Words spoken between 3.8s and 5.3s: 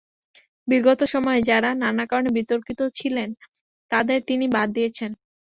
তাঁদের তিনি বাদ দিয়েছেন।